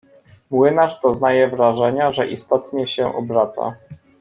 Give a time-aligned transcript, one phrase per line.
[0.49, 3.75] Młynarz doznaje wrażenia, że istotnie się obraca.